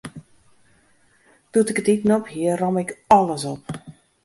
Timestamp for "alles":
3.15-3.43